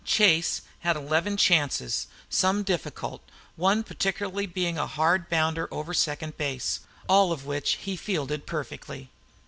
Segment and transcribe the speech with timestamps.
[0.03, 3.21] Chase had eleven chances, some difficult,
[3.55, 9.11] one particularly being a hard bounder over second base, all of which he fielded perfectly.